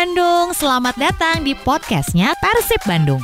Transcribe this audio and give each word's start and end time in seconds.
Bandung, 0.00 0.56
selamat 0.56 0.96
datang 0.96 1.44
di 1.44 1.52
podcastnya 1.52 2.32
Persib 2.40 2.80
Bandung. 2.88 3.20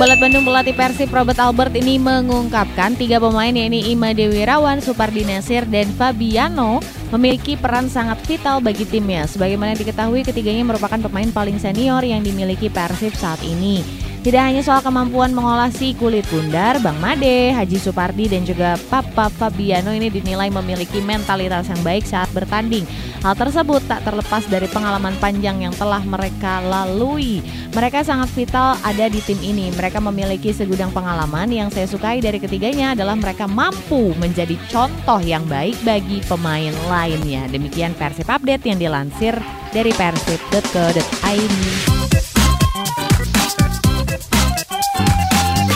Balat 0.00 0.16
Bandung 0.16 0.48
pelatih 0.48 0.72
Persib 0.72 1.12
Robert 1.12 1.36
Albert 1.36 1.76
ini 1.76 2.00
mengungkapkan 2.00 2.96
tiga 2.96 3.20
pemain 3.20 3.52
yaitu 3.52 3.92
Ima 3.92 4.16
Dewi 4.16 4.48
Rawan, 4.48 4.80
Supardi 4.80 5.28
Nasir, 5.28 5.68
dan 5.68 5.92
Fabiano 5.92 6.80
memiliki 7.12 7.60
peran 7.60 7.92
sangat 7.92 8.24
vital 8.24 8.64
bagi 8.64 8.88
timnya. 8.88 9.28
Sebagaimana 9.28 9.76
diketahui 9.76 10.24
ketiganya 10.24 10.64
merupakan 10.64 10.96
pemain 10.96 11.28
paling 11.28 11.60
senior 11.60 12.00
yang 12.08 12.24
dimiliki 12.24 12.72
Persib 12.72 13.12
saat 13.20 13.44
ini. 13.44 13.84
Tidak 14.22 14.38
hanya 14.38 14.62
soal 14.62 14.78
kemampuan 14.86 15.34
mengolah 15.34 15.66
si 15.74 15.98
kulit 15.98 16.22
bundar, 16.30 16.78
Bang 16.78 16.94
Made, 17.02 17.58
Haji 17.58 17.74
Supardi 17.74 18.30
dan 18.30 18.46
juga 18.46 18.78
Papa 18.86 19.26
Fabiano 19.26 19.90
ini 19.90 20.14
dinilai 20.14 20.46
memiliki 20.46 21.02
mentalitas 21.02 21.66
yang 21.66 21.82
baik 21.82 22.06
saat 22.06 22.30
bertanding. 22.30 22.86
Hal 23.26 23.34
tersebut 23.34 23.82
tak 23.90 24.06
terlepas 24.06 24.46
dari 24.46 24.70
pengalaman 24.70 25.18
panjang 25.18 25.66
yang 25.66 25.74
telah 25.74 25.98
mereka 26.06 26.62
lalui. 26.62 27.42
Mereka 27.74 28.06
sangat 28.06 28.30
vital 28.30 28.78
ada 28.86 29.10
di 29.10 29.18
tim 29.26 29.42
ini. 29.42 29.74
Mereka 29.74 29.98
memiliki 29.98 30.54
segudang 30.54 30.94
pengalaman 30.94 31.50
yang 31.50 31.66
saya 31.74 31.90
sukai 31.90 32.22
dari 32.22 32.38
ketiganya 32.38 32.94
adalah 32.94 33.18
mereka 33.18 33.50
mampu 33.50 34.14
menjadi 34.22 34.54
contoh 34.70 35.18
yang 35.18 35.42
baik 35.50 35.74
bagi 35.82 36.22
pemain 36.30 36.70
lainnya. 36.86 37.50
Demikian 37.50 37.90
Persib 37.98 38.30
Update 38.30 38.70
yang 38.70 38.78
dilansir 38.78 39.34
dari 39.74 39.90
persib.co.id. 39.90 42.01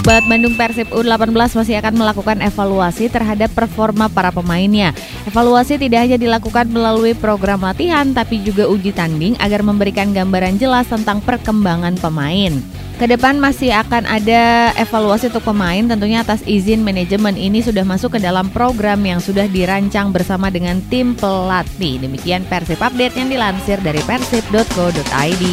Balat 0.07 0.23
Bandung 0.31 0.55
Persib 0.55 0.87
U18 0.95 1.35
masih 1.35 1.83
akan 1.83 1.99
melakukan 1.99 2.39
evaluasi 2.39 3.11
terhadap 3.11 3.51
performa 3.51 4.07
para 4.07 4.31
pemainnya. 4.31 4.95
Evaluasi 5.27 5.83
tidak 5.83 6.07
hanya 6.07 6.15
dilakukan 6.15 6.71
melalui 6.71 7.11
program 7.11 7.67
latihan, 7.67 8.15
tapi 8.15 8.39
juga 8.39 8.71
uji 8.71 8.95
tanding 8.95 9.35
agar 9.43 9.67
memberikan 9.67 10.15
gambaran 10.15 10.63
jelas 10.63 10.87
tentang 10.87 11.19
perkembangan 11.19 11.99
pemain. 11.99 12.55
Ke 13.03 13.11
depan 13.11 13.43
masih 13.43 13.75
akan 13.75 14.07
ada 14.07 14.71
evaluasi 14.79 15.27
untuk 15.27 15.43
pemain 15.43 15.83
tentunya 15.83 16.23
atas 16.23 16.39
izin 16.47 16.87
manajemen 16.87 17.35
ini 17.35 17.59
sudah 17.59 17.83
masuk 17.83 18.15
ke 18.15 18.23
dalam 18.23 18.47
program 18.55 19.03
yang 19.03 19.19
sudah 19.19 19.51
dirancang 19.51 20.15
bersama 20.15 20.55
dengan 20.55 20.79
tim 20.87 21.19
pelatih. 21.19 21.99
Demikian 21.99 22.47
Persib 22.47 22.79
Update 22.79 23.19
yang 23.19 23.27
dilansir 23.27 23.83
dari 23.83 23.99
persib.co.id. 24.07 25.45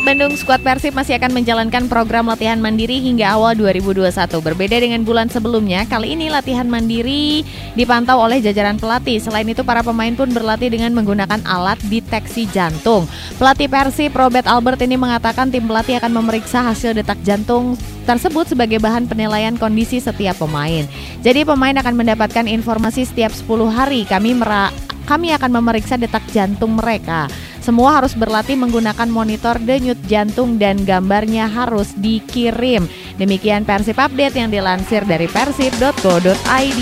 Balat 0.00 0.16
Bandung 0.16 0.32
skuad 0.32 0.64
Persib 0.64 0.96
masih 0.96 1.20
akan 1.20 1.28
menjalankan 1.28 1.84
program 1.84 2.32
latihan 2.32 2.56
mandiri 2.56 3.04
hingga 3.04 3.36
awal 3.36 3.52
2021. 3.52 4.08
Berbeda 4.40 4.80
dengan 4.80 5.04
bulan 5.04 5.28
sebelumnya, 5.28 5.84
kali 5.84 6.16
ini 6.16 6.32
latihan 6.32 6.64
mandiri 6.64 7.44
dipantau 7.76 8.16
oleh 8.16 8.40
jajaran 8.40 8.80
pelatih. 8.80 9.20
Selain 9.20 9.44
itu, 9.44 9.60
para 9.60 9.84
pemain 9.84 10.16
pun 10.16 10.32
berlatih 10.32 10.72
dengan 10.72 10.96
menggunakan 10.96 11.44
alat 11.44 11.76
deteksi 11.92 12.48
jantung. 12.48 13.04
Pelatih 13.36 13.68
Persib 13.68 14.16
Robert 14.16 14.48
Albert 14.48 14.80
ini 14.80 14.96
mengatakan 14.96 15.52
tim 15.52 15.68
pelatih 15.68 16.00
akan 16.00 16.16
memeriksa 16.16 16.64
hasil 16.64 16.96
detak 16.96 17.20
jantung 17.20 17.76
tersebut 18.08 18.48
sebagai 18.48 18.80
bahan 18.80 19.04
penilaian 19.04 19.52
kondisi 19.60 20.00
setiap 20.00 20.40
pemain. 20.40 20.88
Jadi 21.20 21.44
pemain 21.44 21.76
akan 21.76 21.92
mendapatkan 21.92 22.48
informasi 22.48 23.04
setiap 23.04 23.36
10 23.36 23.68
hari. 23.68 24.08
Kami 24.08 24.32
mera 24.32 24.72
kami 25.04 25.34
akan 25.36 25.60
memeriksa 25.60 26.00
detak 26.00 26.24
jantung 26.32 26.78
mereka. 26.78 27.28
Semua 27.60 28.00
harus 28.00 28.16
berlatih 28.16 28.56
menggunakan 28.56 29.08
monitor 29.12 29.60
denyut 29.60 30.00
jantung 30.08 30.56
dan 30.56 30.80
gambarnya 30.82 31.44
harus 31.44 31.92
dikirim. 32.00 32.88
Demikian 33.20 33.68
Persib 33.68 34.00
Update 34.00 34.40
yang 34.40 34.48
dilansir 34.48 35.04
dari 35.04 35.28
persib.co.id. 35.28 36.80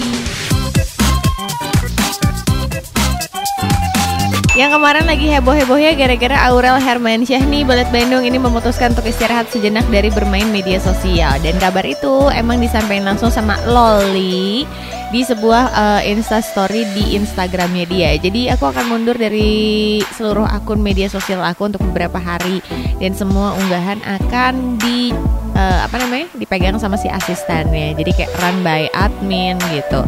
Yang 4.58 4.74
kemarin 4.74 5.06
lagi 5.06 5.30
heboh-hebohnya 5.30 5.94
gara-gara 5.94 6.50
Aurel 6.50 6.82
Hermansyah 6.82 7.46
nih 7.46 7.62
Balet 7.62 7.86
Bandung 7.94 8.26
ini 8.26 8.42
memutuskan 8.42 8.90
untuk 8.90 9.06
istirahat 9.06 9.46
sejenak 9.54 9.86
dari 9.86 10.10
bermain 10.10 10.50
media 10.50 10.82
sosial 10.82 11.38
Dan 11.38 11.62
kabar 11.62 11.86
itu 11.86 12.26
emang 12.34 12.58
disampaikan 12.58 13.14
langsung 13.14 13.30
sama 13.30 13.54
Loli 13.70 14.66
di 15.14 15.22
sebuah 15.22 15.64
uh, 15.70 16.02
Insta 16.02 16.42
Story 16.42 16.84
di 16.90 17.14
Instagramnya 17.14 17.86
dia. 17.86 18.10
Jadi 18.18 18.50
aku 18.50 18.66
akan 18.66 18.90
mundur 18.90 19.14
dari 19.14 20.02
seluruh 20.18 20.44
akun 20.44 20.82
media 20.82 21.06
sosial 21.06 21.38
aku 21.40 21.70
untuk 21.70 21.80
beberapa 21.94 22.18
hari 22.18 22.58
dan 22.98 23.14
semua 23.14 23.54
unggahan 23.56 24.02
akan 24.04 24.74
di 24.82 25.14
uh, 25.54 25.86
apa 25.86 26.02
namanya 26.02 26.26
dipegang 26.34 26.82
sama 26.82 26.98
si 26.98 27.06
asistennya. 27.06 27.94
Jadi 27.94 28.10
kayak 28.10 28.34
run 28.42 28.60
by 28.66 28.90
admin 28.90 29.56
gitu. 29.70 30.02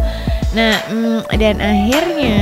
Nah 0.58 0.74
mm, 0.90 1.20
dan 1.38 1.56
akhirnya 1.62 2.38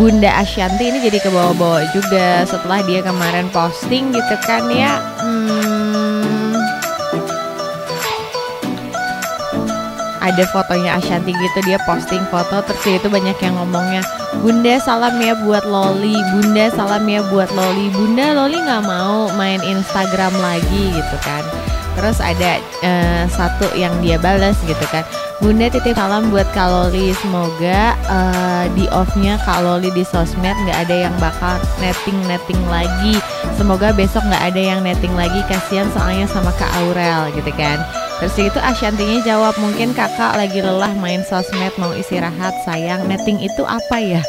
Bunda 0.00 0.32
Ashanti 0.40 0.88
ini 0.88 1.04
jadi 1.04 1.20
kebawa-bawa 1.20 1.84
juga 1.92 2.48
setelah 2.48 2.80
dia 2.88 3.04
kemarin 3.04 3.52
posting 3.52 4.16
gitu 4.16 4.34
kan 4.48 4.64
ya. 4.72 4.96
Hmm, 5.20 6.56
ada 10.24 10.44
fotonya 10.56 10.96
Ashanti 10.96 11.36
gitu 11.36 11.58
dia 11.68 11.76
posting 11.84 12.24
foto 12.32 12.64
terus 12.64 12.80
itu 12.88 13.12
banyak 13.12 13.36
yang 13.44 13.60
ngomongnya 13.60 14.00
Bunda 14.40 14.80
salam 14.80 15.20
ya 15.20 15.36
buat 15.36 15.68
Loli 15.68 16.16
Bunda 16.32 16.72
salam 16.72 17.04
ya 17.04 17.20
buat 17.28 17.52
Loli 17.52 17.92
Bunda 17.92 18.32
Loli 18.32 18.56
nggak 18.56 18.88
mau 18.88 19.28
main 19.36 19.60
Instagram 19.60 20.32
lagi 20.40 20.96
gitu 20.96 21.16
kan 21.20 21.44
terus 21.92 22.24
ada 22.24 22.56
uh, 22.80 23.28
satu 23.28 23.68
yang 23.76 23.92
dia 24.00 24.16
balas 24.16 24.56
gitu 24.64 24.86
kan 24.88 25.04
Bunda 25.40 25.72
titip 25.72 25.96
salam 25.96 26.28
buat 26.28 26.44
Kaloli 26.52 27.16
semoga 27.16 27.96
uh, 28.12 28.68
di 28.76 28.84
offnya 28.92 29.40
Kaloli 29.40 29.88
di 29.96 30.04
sosmed 30.04 30.52
nggak 30.52 30.78
ada 30.84 31.08
yang 31.08 31.14
bakal 31.16 31.56
netting 31.80 32.20
netting 32.28 32.60
lagi. 32.68 33.16
Semoga 33.56 33.88
besok 33.96 34.20
nggak 34.28 34.52
ada 34.52 34.60
yang 34.60 34.84
netting 34.84 35.16
lagi. 35.16 35.40
Kasihan 35.48 35.88
soalnya 35.96 36.28
sama 36.28 36.52
Kak 36.60 36.68
Aurel 36.84 37.32
gitu 37.32 37.48
kan. 37.56 37.80
Terus 38.20 38.52
itu 38.52 38.60
Ashantinya 38.60 39.24
jawab 39.24 39.56
mungkin 39.56 39.96
kakak 39.96 40.36
lagi 40.36 40.60
lelah 40.60 40.92
main 41.00 41.24
sosmed 41.24 41.72
mau 41.80 41.96
istirahat 41.96 42.52
sayang. 42.68 43.08
Netting 43.08 43.40
itu 43.40 43.64
apa 43.64 43.96
ya? 43.96 44.20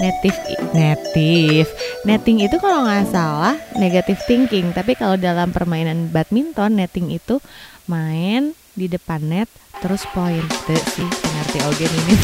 Native 0.00 0.40
native. 0.72 1.68
Netting 2.08 2.48
itu 2.48 2.56
kalau 2.56 2.88
nggak 2.88 3.12
salah 3.12 3.60
negative 3.76 4.24
thinking. 4.24 4.72
Tapi 4.72 4.96
kalau 4.96 5.20
dalam 5.20 5.52
permainan 5.52 6.08
badminton 6.08 6.80
netting 6.80 7.12
itu 7.12 7.44
main 7.84 8.56
di 8.76 8.92
depan 8.92 9.24
net 9.24 9.48
terus 9.80 10.04
poin 10.12 10.44
tuh 10.68 10.76
sih 10.92 11.08
ngerti 11.08 11.58
ogen 11.64 11.92
ini 12.04 12.14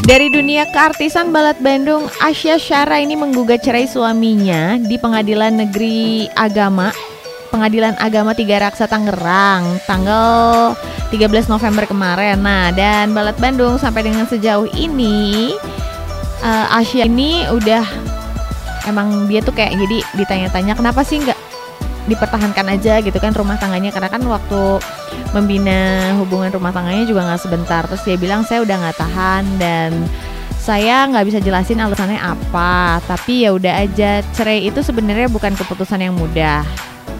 Dari 0.00 0.26
dunia 0.26 0.66
keartisan 0.66 1.30
Balat 1.30 1.62
Bandung, 1.62 2.10
Asya 2.18 2.58
Syara 2.58 2.98
ini 2.98 3.14
menggugat 3.14 3.62
cerai 3.62 3.86
suaminya 3.86 4.74
di 4.82 4.98
Pengadilan 4.98 5.54
Negeri 5.54 6.26
Agama 6.34 6.90
Pengadilan 7.54 7.94
Agama 7.94 8.34
Tiga 8.34 8.58
Raksa 8.58 8.90
Tangerang 8.90 9.78
tanggal 9.86 10.74
13 11.14 11.46
November 11.46 11.86
kemarin. 11.86 12.42
Nah, 12.42 12.74
dan 12.74 13.14
Balat 13.14 13.38
Bandung 13.38 13.78
sampai 13.78 14.02
dengan 14.02 14.26
sejauh 14.26 14.66
ini 14.74 15.54
uh, 16.42 16.74
Asya 16.74 17.06
ini 17.06 17.46
udah 17.46 17.86
emang 18.90 19.30
dia 19.30 19.44
tuh 19.46 19.54
kayak 19.54 19.78
jadi 19.78 19.98
ditanya-tanya 20.18 20.74
kenapa 20.74 21.06
sih 21.06 21.22
nggak 21.22 21.49
dipertahankan 22.10 22.66
aja 22.74 22.98
gitu 22.98 23.16
kan 23.22 23.30
rumah 23.30 23.54
tangganya 23.56 23.94
karena 23.94 24.10
kan 24.10 24.22
waktu 24.26 24.82
membina 25.30 26.12
hubungan 26.18 26.50
rumah 26.50 26.74
tangganya 26.74 27.06
juga 27.06 27.22
nggak 27.24 27.40
sebentar. 27.40 27.82
Terus 27.86 28.02
dia 28.02 28.16
bilang 28.18 28.42
saya 28.42 28.66
udah 28.66 28.76
nggak 28.76 28.98
tahan 28.98 29.44
dan 29.62 29.90
saya 30.60 31.08
nggak 31.08 31.24
bisa 31.30 31.38
jelasin 31.40 31.80
alasannya 31.80 32.18
apa 32.18 32.98
tapi 33.06 33.46
ya 33.46 33.54
udah 33.54 33.86
aja. 33.86 34.26
Cerai 34.34 34.66
itu 34.66 34.82
sebenarnya 34.82 35.30
bukan 35.30 35.54
keputusan 35.54 36.02
yang 36.02 36.18
mudah. 36.18 36.66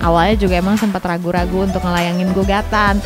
Awalnya 0.01 0.37
juga 0.41 0.59
emang 0.59 0.81
sempat 0.81 1.05
ragu-ragu 1.05 1.69
untuk 1.69 1.85
ngelayangin 1.85 2.33
gugatan 2.35 2.99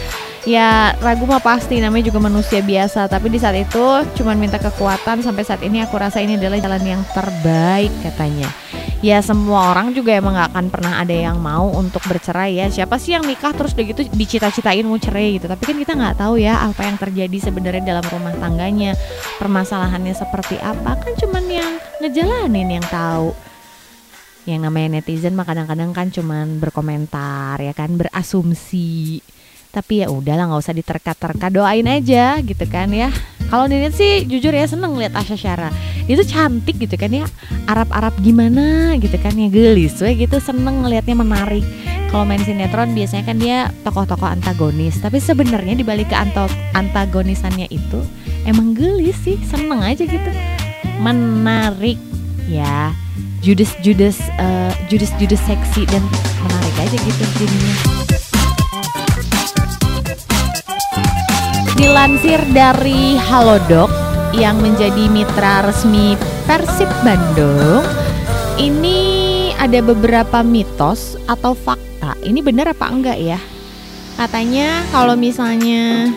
ya 0.45 0.93
ragu 1.01 1.25
mah 1.25 1.41
pasti 1.41 1.81
namanya 1.81 2.13
juga 2.13 2.21
manusia 2.21 2.61
biasa. 2.61 3.09
Tapi 3.09 3.33
di 3.33 3.39
saat 3.41 3.57
itu 3.57 3.85
cuman 4.21 4.37
minta 4.37 4.61
kekuatan 4.61 5.25
sampai 5.25 5.43
saat 5.45 5.61
ini 5.65 5.81
aku 5.85 5.97
rasa 5.97 6.21
ini 6.21 6.37
adalah 6.37 6.61
jalan 6.61 6.85
yang 6.85 7.03
terbaik 7.13 7.93
katanya. 8.05 8.49
Ya 9.05 9.21
semua 9.21 9.69
orang 9.77 9.93
juga 9.93 10.17
emang 10.17 10.33
gak 10.33 10.57
akan 10.57 10.67
pernah 10.73 10.97
ada 10.97 11.13
yang 11.13 11.37
mau 11.37 11.69
untuk 11.77 12.01
bercerai 12.09 12.57
ya. 12.57 12.73
Siapa 12.73 12.97
sih 12.97 13.13
yang 13.13 13.29
nikah 13.29 13.53
terus 13.53 13.77
udah 13.77 13.85
gitu 13.85 14.01
dicita-citain 14.09 14.81
mau 14.81 14.97
cerai 14.97 15.37
gitu? 15.37 15.45
Tapi 15.45 15.61
kan 15.61 15.77
kita 15.77 15.93
nggak 15.93 16.25
tahu 16.25 16.41
ya 16.41 16.65
apa 16.65 16.89
yang 16.89 16.97
terjadi 16.97 17.37
sebenarnya 17.37 17.85
dalam 17.85 18.05
rumah 18.09 18.33
tangganya. 18.33 18.97
Permasalahannya 19.37 20.17
seperti 20.17 20.57
apa? 20.57 20.97
Kan 20.97 21.13
cuman 21.21 21.45
yang 21.53 21.73
ngejalanin 22.01 22.81
yang 22.81 22.87
tahu. 22.89 23.37
Yang 24.49 24.61
namanya 24.73 24.89
netizen 25.01 25.37
mah 25.37 25.45
kadang-kadang 25.49 25.93
kan 25.93 26.09
cuman 26.09 26.57
berkomentar 26.57 27.61
ya 27.61 27.77
kan? 27.77 27.93
Berasumsi 28.01 29.21
tapi 29.75 30.07
ya 30.07 30.09
udahlah 30.15 30.47
nggak 30.47 30.63
usah 30.63 30.77
diterka-terka 30.79 31.51
doain 31.51 31.91
aja 31.91 32.39
gitu 32.39 32.63
kan 32.71 32.95
ya 32.95 33.11
Kalau 33.53 33.69
Ninit 33.69 33.95
sih 33.95 34.25
jujur 34.25 34.51
ya 34.51 34.65
seneng 34.65 34.97
lihat 34.97 35.15
Asya 35.15 35.37
Syara. 35.37 35.71
Dia 36.09 36.19
tuh 36.19 36.27
cantik 36.29 36.75
gitu 36.81 36.97
kan 36.97 37.13
ya. 37.13 37.23
Arab-Arab 37.69 38.17
gimana 38.19 38.97
gitu 38.99 39.15
kan 39.21 39.31
ya 39.37 39.47
gelis 39.47 40.01
we 40.01 40.17
gitu 40.17 40.41
seneng 40.41 40.83
ngelihatnya 40.83 41.17
menarik. 41.17 41.65
Kalau 42.11 42.27
main 42.27 42.43
sinetron 42.43 42.95
biasanya 42.95 43.25
kan 43.27 43.37
dia 43.43 43.71
tokoh-tokoh 43.83 44.27
antagonis, 44.27 45.03
tapi 45.03 45.19
sebenarnya 45.19 45.75
dibalik 45.75 46.11
ke 46.11 46.17
antagonisannya 46.75 47.67
itu 47.75 48.03
emang 48.47 48.71
gelis 48.71 49.19
sih, 49.23 49.39
seneng 49.47 49.83
aja 49.83 50.03
gitu. 50.03 50.31
Menarik 50.99 51.99
ya. 52.51 52.91
Judes 53.45 53.77
Judes 53.85 54.19
uh, 54.41 54.73
Judes 54.89 55.13
Judes 55.21 55.43
seksi 55.45 55.85
dan 55.91 56.01
menarik 56.43 56.75
aja 56.81 56.97
gitu 56.97 57.23
jadinya. 57.39 58.34
Dilansir 61.75 62.39
dari 62.55 63.19
Halodoc 63.19 63.91
yang 64.31 64.63
menjadi 64.63 65.11
mitra 65.11 65.67
resmi 65.67 66.15
Persib 66.47 66.87
Bandung, 67.03 67.83
ini 68.63 69.51
ada 69.59 69.83
beberapa 69.83 70.47
mitos 70.47 71.19
atau 71.27 71.51
fakta. 71.51 72.15
Ini 72.23 72.47
benar 72.47 72.71
apa 72.71 72.87
enggak 72.87 73.19
ya? 73.19 73.43
Katanya 74.15 74.87
kalau 74.95 75.19
misalnya 75.19 76.15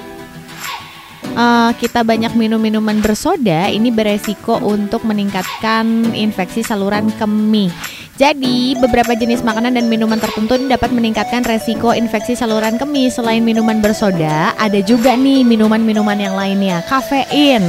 uh, 1.34 1.74
kita 1.74 2.06
banyak 2.06 2.38
minum 2.38 2.62
minuman 2.62 3.02
bersoda, 3.02 3.66
ini 3.66 3.90
beresiko 3.90 4.62
untuk 4.62 5.10
meningkatkan 5.10 6.14
infeksi 6.14 6.62
saluran 6.62 7.10
kemih. 7.18 7.74
Jadi, 8.18 8.74
beberapa 8.82 9.14
jenis 9.14 9.46
makanan 9.46 9.78
dan 9.78 9.86
minuman 9.94 10.18
tertentu 10.18 10.58
dapat 10.66 10.90
meningkatkan 10.90 11.46
resiko 11.46 11.94
infeksi 11.94 12.34
saluran 12.34 12.82
kemih. 12.82 13.14
Selain 13.14 13.46
minuman 13.46 13.78
bersoda, 13.78 14.58
ada 14.58 14.82
juga 14.82 15.14
nih 15.14 15.46
minuman-minuman 15.46 16.18
yang 16.18 16.34
lainnya, 16.34 16.82
kafein. 16.90 17.62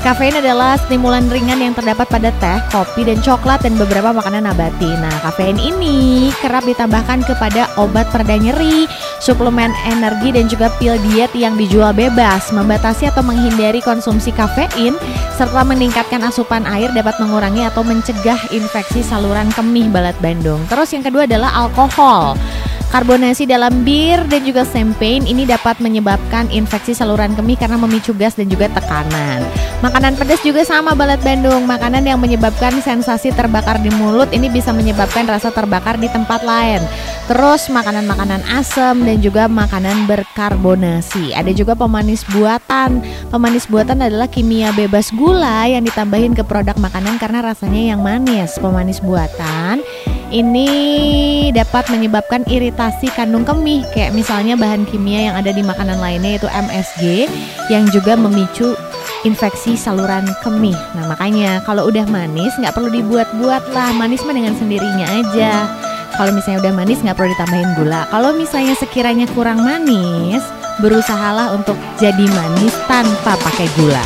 Kafein 0.00 0.36
adalah 0.36 0.80
stimulan 0.80 1.28
ringan 1.28 1.60
yang 1.60 1.72
terdapat 1.76 2.08
pada 2.08 2.28
teh, 2.36 2.60
kopi, 2.72 3.08
dan 3.08 3.20
coklat 3.20 3.60
dan 3.64 3.76
beberapa 3.76 4.12
makanan 4.12 4.48
nabati. 4.48 4.88
Nah, 4.88 5.12
kafein 5.20 5.60
ini 5.60 6.28
kerap 6.40 6.64
ditambahkan 6.64 7.24
kepada 7.28 7.68
obat 7.76 8.08
pereda 8.08 8.40
nyeri, 8.40 8.88
suplemen 9.24 9.72
energi, 9.88 10.36
dan 10.36 10.44
juga 10.52 10.68
pil 10.76 11.00
diet 11.08 11.32
yang 11.32 11.56
dijual 11.56 11.96
bebas. 11.96 12.52
Membatasi 12.52 13.08
atau 13.08 13.24
menghindari 13.24 13.80
konsumsi 13.80 14.28
kafein 14.36 14.92
serta 15.40 15.64
meningkatkan 15.64 16.20
asupan 16.20 16.68
air 16.68 16.92
dapat 16.92 17.16
mengurangi 17.16 17.64
atau 17.64 17.80
mencegah 17.80 18.38
infeksi 18.52 19.00
saluran 19.00 19.48
kemih 19.56 19.88
balat 19.88 20.14
Bandung. 20.20 20.60
Terus 20.68 20.92
yang 20.92 21.00
kedua 21.00 21.24
adalah 21.24 21.56
alkohol. 21.56 22.36
Karbonasi 22.94 23.50
dalam 23.50 23.82
bir 23.82 24.22
dan 24.30 24.46
juga 24.46 24.62
champagne 24.62 25.26
ini 25.26 25.42
dapat 25.42 25.82
menyebabkan 25.82 26.46
infeksi 26.54 26.94
saluran 26.94 27.34
kemih 27.34 27.58
karena 27.58 27.74
memicu 27.74 28.14
gas 28.14 28.38
dan 28.38 28.46
juga 28.46 28.70
tekanan. 28.70 29.42
Makanan 29.82 30.14
pedas 30.14 30.38
juga 30.46 30.62
sama 30.62 30.94
balat 30.94 31.18
Bandung. 31.26 31.66
Makanan 31.66 32.06
yang 32.06 32.22
menyebabkan 32.22 32.70
sensasi 32.78 33.34
terbakar 33.34 33.82
di 33.82 33.90
mulut 33.98 34.30
ini 34.30 34.46
bisa 34.46 34.70
menyebabkan 34.70 35.26
rasa 35.26 35.50
terbakar 35.50 35.98
di 35.98 36.06
tempat 36.06 36.46
lain. 36.46 36.86
Terus 37.24 37.72
makanan-makanan 37.72 38.44
asam 38.52 39.00
dan 39.00 39.24
juga 39.24 39.48
makanan 39.48 40.04
berkarbonasi. 40.04 41.32
Ada 41.32 41.56
juga 41.56 41.72
pemanis 41.72 42.20
buatan. 42.28 43.00
Pemanis 43.32 43.64
buatan 43.64 44.04
adalah 44.04 44.28
kimia 44.28 44.76
bebas 44.76 45.08
gula 45.08 45.64
yang 45.64 45.88
ditambahin 45.88 46.36
ke 46.36 46.44
produk 46.44 46.76
makanan 46.76 47.16
karena 47.16 47.40
rasanya 47.40 47.96
yang 47.96 48.04
manis. 48.04 48.60
Pemanis 48.60 49.00
buatan 49.00 49.80
ini 50.34 50.68
dapat 51.54 51.86
menyebabkan 51.94 52.42
iritasi 52.50 53.06
kandung 53.14 53.46
kemih 53.46 53.86
kayak 53.94 54.10
misalnya 54.10 54.58
bahan 54.58 54.82
kimia 54.82 55.30
yang 55.30 55.34
ada 55.38 55.54
di 55.54 55.62
makanan 55.62 56.02
lainnya 56.02 56.36
yaitu 56.36 56.50
MSG 56.50 57.30
yang 57.70 57.86
juga 57.94 58.18
memicu 58.18 58.74
infeksi 59.22 59.78
saluran 59.78 60.26
kemih. 60.42 60.76
Nah 60.98 61.06
makanya 61.08 61.62
kalau 61.62 61.86
udah 61.86 62.04
manis 62.10 62.52
nggak 62.58 62.74
perlu 62.74 62.90
dibuat-buat 62.92 63.72
lah, 63.72 63.94
manis 63.94 64.26
mah 64.26 64.34
dengan 64.36 64.58
sendirinya 64.58 65.06
aja. 65.08 65.52
Kalau 66.14 66.30
misalnya 66.30 66.62
udah 66.62 66.74
manis 66.78 67.02
nggak 67.02 67.18
perlu 67.18 67.30
ditambahin 67.34 67.70
gula. 67.74 68.06
Kalau 68.06 68.30
misalnya 68.38 68.78
sekiranya 68.78 69.26
kurang 69.34 69.66
manis, 69.66 70.46
berusahalah 70.78 71.58
untuk 71.58 71.74
jadi 71.98 72.30
manis 72.30 72.70
tanpa 72.86 73.34
pakai 73.34 73.66
gula. 73.74 74.04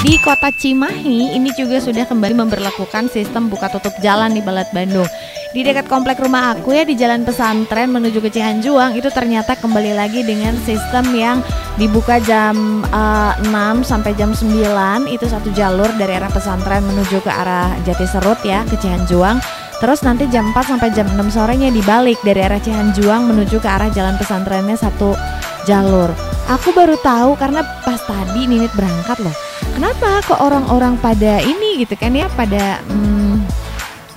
Di 0.00 0.16
kota 0.24 0.48
Cimahi 0.48 1.36
ini 1.36 1.52
juga 1.52 1.76
sudah 1.76 2.08
kembali 2.08 2.40
memperlakukan 2.40 3.12
sistem 3.12 3.52
buka 3.52 3.68
tutup 3.68 3.92
jalan 4.00 4.32
di 4.32 4.40
Balat 4.40 4.72
Bandung. 4.72 5.06
Di 5.50 5.66
dekat 5.66 5.90
komplek 5.90 6.22
rumah 6.22 6.54
aku 6.54 6.70
ya 6.70 6.86
di 6.86 6.94
Jalan 6.94 7.26
Pesantren 7.26 7.90
menuju 7.90 8.22
ke 8.22 8.30
Cihanjuang 8.30 8.94
itu 8.94 9.10
ternyata 9.10 9.58
kembali 9.58 9.98
lagi 9.98 10.22
dengan 10.22 10.54
sistem 10.62 11.02
yang 11.10 11.42
dibuka 11.74 12.22
jam 12.22 12.86
uh, 12.86 13.34
eh, 13.34 13.50
6 13.50 13.82
sampai 13.82 14.14
jam 14.14 14.30
9 14.30 15.10
itu 15.10 15.26
satu 15.26 15.50
jalur 15.50 15.90
dari 15.98 16.14
arah 16.14 16.30
pesantren 16.30 16.86
menuju 16.86 17.18
ke 17.18 17.30
arah 17.34 17.74
Jati 17.82 18.06
Serut 18.06 18.38
ya 18.46 18.62
ke 18.62 18.78
Cihanjuang. 18.78 19.42
Terus 19.82 20.06
nanti 20.06 20.30
jam 20.30 20.54
4 20.54 20.70
sampai 20.70 20.94
jam 20.94 21.10
6 21.10 21.18
sorenya 21.34 21.74
dibalik 21.74 22.22
dari 22.22 22.46
arah 22.46 22.62
Cihanjuang 22.62 23.34
menuju 23.34 23.58
ke 23.58 23.66
arah 23.66 23.90
jalan 23.90 24.14
pesantrennya 24.22 24.78
satu 24.78 25.18
jalur. 25.66 26.14
Aku 26.46 26.70
baru 26.70 26.94
tahu 27.02 27.34
karena 27.34 27.66
pas 27.82 27.98
tadi 28.06 28.46
Ninit 28.46 28.70
berangkat 28.78 29.18
loh 29.18 29.34
kenapa 29.80 30.20
kok 30.26 30.40
orang-orang 30.42 30.98
pada 30.98 31.40
ini 31.40 31.80
gitu 31.82 31.94
kan 31.96 32.12
ya 32.12 32.26
pada 32.34 32.82
hmm, 32.90 33.29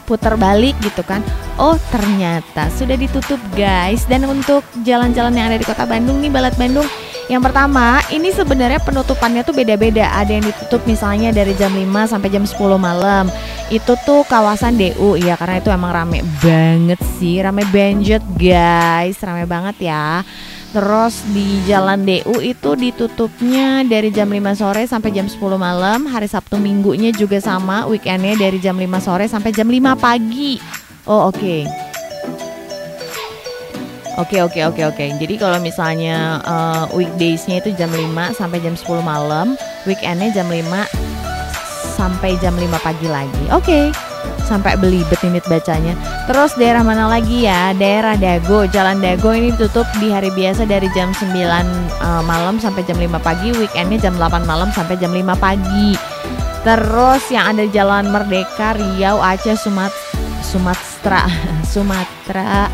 putar 0.03 0.35
balik 0.35 0.75
gitu 0.83 1.01
kan. 1.03 1.23
Oh 1.55 1.79
ternyata 1.89 2.69
sudah 2.73 2.95
ditutup 2.95 3.39
guys. 3.55 4.05
Dan 4.05 4.27
untuk 4.27 4.61
jalan-jalan 4.83 5.33
yang 5.33 5.47
ada 5.49 5.57
di 5.59 5.67
kota 5.67 5.83
Bandung 5.87 6.19
nih 6.19 6.31
Balat 6.31 6.55
Bandung 6.59 6.85
Yang 7.31 7.49
pertama 7.49 8.03
ini 8.11 8.35
sebenarnya 8.35 8.83
penutupannya 8.83 9.47
tuh 9.47 9.55
beda-beda. 9.55 10.11
Ada 10.11 10.31
yang 10.35 10.43
ditutup 10.43 10.83
misalnya 10.83 11.31
dari 11.31 11.55
jam 11.55 11.71
5 11.71 12.11
sampai 12.11 12.27
jam 12.27 12.43
10 12.43 12.59
malam. 12.75 13.31
Itu 13.71 13.95
tuh 14.03 14.27
kawasan 14.27 14.75
DU 14.75 15.15
ya 15.15 15.39
karena 15.39 15.63
itu 15.63 15.71
emang 15.71 15.95
rame 15.95 16.19
banget 16.43 16.99
sih. 17.15 17.39
Rame 17.39 17.63
banget 17.71 18.21
guys. 18.35 19.23
Rame 19.23 19.47
banget 19.47 19.87
ya 19.87 20.19
Terus 20.73 21.21
di 21.29 21.61
Jalan 21.69 22.01
DU 22.01 22.41
itu 22.41 22.73
ditutupnya 22.73 23.85
dari 23.85 24.09
jam 24.09 24.25
5 24.25 24.57
sore 24.57 24.89
sampai 24.89 25.13
jam 25.13 25.29
10 25.29 25.37
malam 25.53 26.09
Hari 26.09 26.25
Sabtu 26.25 26.57
minggunya 26.57 27.13
juga 27.13 27.37
sama 27.37 27.85
Weekendnya 27.85 28.33
dari 28.33 28.57
jam 28.57 28.73
5 28.73 28.89
sore 28.97 29.29
sampai 29.29 29.53
jam 29.53 29.69
5 29.69 29.93
pagi 30.01 30.57
Oh 31.05 31.29
oke 31.29 31.37
okay. 31.37 31.61
Oke 34.13 34.37
okay, 34.37 34.41
oke 34.45 34.61
okay, 34.61 34.63
oke 34.69 34.81
oke. 34.93 35.05
Jadi 35.25 35.35
kalau 35.41 35.57
misalnya 35.57 36.37
uh, 36.45 36.85
weekdaysnya 36.93 37.65
itu 37.65 37.73
jam 37.73 37.89
5 37.89 38.37
sampai 38.37 38.61
jam 38.61 38.77
10 38.77 39.01
malam, 39.01 39.57
weekendnya 39.89 40.29
jam 40.29 40.45
5 40.45 40.69
sampai 41.97 42.37
jam 42.37 42.53
5 42.53 42.61
pagi 42.85 43.09
lagi. 43.09 43.45
Oke. 43.49 43.89
Okay 43.89 44.13
sampai 44.43 44.75
belibet 44.77 45.19
ini 45.23 45.39
bacanya. 45.41 45.95
Terus 46.23 46.55
daerah 46.55 46.87
mana 46.87 47.11
lagi 47.11 47.43
ya? 47.43 47.75
Daerah 47.75 48.15
Dago, 48.15 48.63
Jalan 48.63 49.03
Dago 49.03 49.35
ini 49.35 49.51
ditutup 49.51 49.83
di 49.99 50.07
hari 50.07 50.31
biasa 50.31 50.63
dari 50.63 50.87
jam 50.95 51.11
9 51.11 51.35
uh, 51.35 51.43
eh, 51.43 52.23
malam 52.23 52.55
sampai 52.63 52.87
jam 52.87 52.95
5 52.95 53.19
pagi, 53.19 53.51
weekendnya 53.51 54.07
jam 54.07 54.15
8 54.15 54.47
malam 54.47 54.71
sampai 54.71 54.95
jam 54.95 55.11
5 55.11 55.19
pagi. 55.35 55.99
Terus 56.63 57.27
yang 57.27 57.51
ada 57.51 57.67
Jalan 57.67 58.07
Merdeka, 58.07 58.71
Riau, 58.79 59.19
Aceh, 59.19 59.59
Sumat 59.59 59.91
Sumatera, 60.49 61.27
Sumatera, 61.67 62.71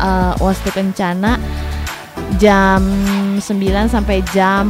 uh, 0.00 0.32
Wastu 0.40 0.72
Kencana 0.72 1.36
jam 2.40 2.80
9 3.36 3.44
sampai 3.92 4.24
jam 4.32 4.64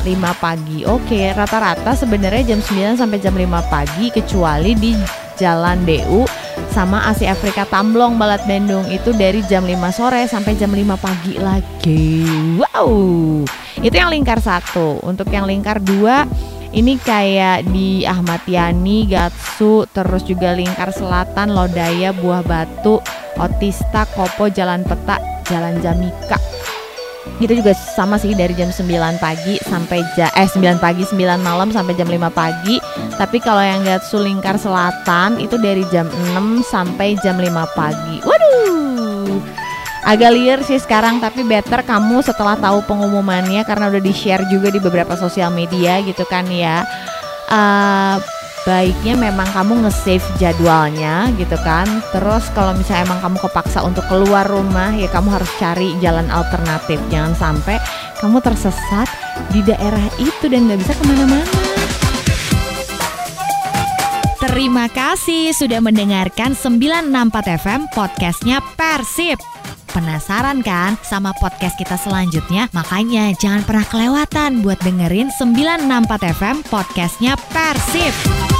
5 0.00 0.08
pagi. 0.40 0.88
Oke, 0.88 1.36
rata-rata 1.36 1.92
sebenarnya 1.92 2.56
jam 2.56 2.64
9 2.64 2.96
sampai 2.96 3.20
jam 3.20 3.36
5 3.36 3.44
pagi 3.68 4.08
kecuali 4.08 4.72
di 4.72 4.96
Jalan 5.36 5.84
DU 5.84 6.45
sama 6.76 7.08
AC 7.08 7.24
Afrika 7.24 7.64
Tamblong 7.64 8.20
Balat 8.20 8.44
Bandung 8.44 8.84
itu 8.92 9.16
dari 9.16 9.40
jam 9.48 9.64
5 9.64 9.96
sore 9.96 10.28
sampai 10.28 10.52
jam 10.60 10.68
5 10.68 10.84
pagi 11.00 11.40
lagi. 11.40 12.20
Wow. 12.60 12.92
Itu 13.80 13.96
yang 13.96 14.12
lingkar 14.12 14.44
satu. 14.44 15.00
Untuk 15.00 15.32
yang 15.32 15.48
lingkar 15.48 15.80
dua 15.80 16.28
ini 16.76 17.00
kayak 17.00 17.64
di 17.72 18.04
Ahmad 18.04 18.44
Yani, 18.44 19.08
Gatsu, 19.08 19.88
terus 19.88 20.20
juga 20.28 20.52
lingkar 20.52 20.92
selatan, 20.92 21.56
Lodaya, 21.56 22.12
Buah 22.12 22.44
Batu, 22.44 23.00
Otista, 23.40 24.04
Kopo, 24.12 24.52
Jalan 24.52 24.84
Peta, 24.84 25.16
Jalan 25.48 25.80
Jamika 25.80 26.36
itu 27.36 27.52
juga 27.60 27.76
sama 27.76 28.16
sih 28.16 28.32
dari 28.32 28.56
jam 28.56 28.72
9 28.72 28.88
pagi 29.20 29.60
sampai 29.60 30.00
ja 30.16 30.32
eh 30.32 30.48
9 30.48 30.80
pagi 30.80 31.04
9 31.04 31.20
malam 31.44 31.68
sampai 31.68 31.92
jam 31.92 32.08
5 32.08 32.32
pagi. 32.32 32.80
Tapi 33.16 33.36
kalau 33.44 33.60
yang 33.60 33.84
Gatsu 33.84 34.20
Lingkar 34.20 34.56
Selatan 34.56 35.36
itu 35.40 35.60
dari 35.60 35.84
jam 35.92 36.08
6 36.32 36.64
sampai 36.64 37.16
jam 37.20 37.36
5 37.36 37.76
pagi. 37.76 38.24
Waduh! 38.24 39.36
Agak 40.06 40.32
liar 40.38 40.60
sih 40.62 40.78
sekarang 40.78 41.18
tapi 41.18 41.42
better 41.42 41.82
kamu 41.82 42.22
setelah 42.22 42.54
tahu 42.54 42.78
pengumumannya 42.86 43.66
karena 43.66 43.90
udah 43.90 43.98
di 43.98 44.14
share 44.14 44.46
juga 44.46 44.70
di 44.70 44.78
beberapa 44.78 45.18
sosial 45.18 45.50
media 45.50 45.98
gitu 46.06 46.22
kan 46.24 46.46
ya. 46.46 46.86
Uh, 47.50 48.18
baiknya 48.66 49.14
memang 49.14 49.46
kamu 49.54 49.86
nge-save 49.86 50.26
jadwalnya 50.42 51.30
gitu 51.38 51.54
kan. 51.62 51.86
Terus 52.10 52.50
kalau 52.52 52.74
misalnya 52.74 53.06
emang 53.14 53.22
kamu 53.22 53.38
kepaksa 53.46 53.86
untuk 53.86 54.02
keluar 54.10 54.44
rumah 54.44 54.90
ya 54.92 55.06
kamu 55.06 55.38
harus 55.38 55.48
cari 55.62 55.94
jalan 56.02 56.26
alternatif. 56.28 56.98
Jangan 57.08 57.32
sampai 57.38 57.78
kamu 58.18 58.42
tersesat 58.42 59.06
di 59.54 59.62
daerah 59.62 60.02
itu 60.18 60.50
dan 60.50 60.66
nggak 60.66 60.82
bisa 60.82 60.92
ke 60.98 61.04
mana-mana. 61.06 61.46
Terima 64.36 64.88
kasih 64.90 65.52
sudah 65.54 65.78
mendengarkan 65.84 66.56
964 66.58 67.60
FM 67.62 67.80
podcastnya 67.94 68.58
Persib. 68.74 69.38
Penasaran 69.92 70.60
kan 70.60 71.00
sama 71.00 71.32
podcast 71.40 71.76
kita 71.80 71.96
selanjutnya? 71.96 72.68
Makanya 72.76 73.32
jangan 73.40 73.64
pernah 73.64 73.86
kelewatan 73.88 74.60
buat 74.60 74.76
dengerin 74.84 75.32
964 75.32 76.36
FM 76.36 76.56
podcastnya 76.68 77.32
Persib. 77.48 78.55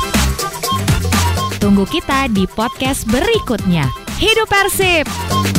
Tunggu 1.67 1.83
kita 1.83 2.31
di 2.31 2.47
podcast 2.47 3.03
berikutnya. 3.11 3.91
Hidup 4.23 4.47
Persib! 4.47 5.56